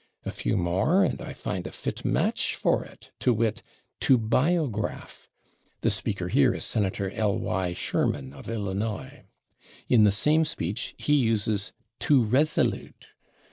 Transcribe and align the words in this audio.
A 0.25 0.31
few 0.31 0.57
more, 0.57 1.03
and 1.03 1.21
I 1.21 1.33
find 1.33 1.67
a 1.67 1.71
fit 1.71 2.03
match 2.03 2.55
for 2.55 2.83
it, 2.83 3.11
to 3.19 3.31
wit, 3.35 3.61
/to 4.01 4.17
biograph/. 4.19 5.29
The 5.81 5.91
speaker 5.91 6.27
here 6.29 6.55
is 6.55 6.65
Senator 6.65 7.11
L. 7.11 7.37
Y. 7.37 7.75
Sherman, 7.75 8.33
of 8.33 8.49
Illinois. 8.49 9.25
In 9.89 10.03
the 10.03 10.11
same 10.11 10.43
speech 10.43 10.95
he 10.97 11.13
uses 11.13 11.71
/to 11.99 12.25
resolute 12.27 13.09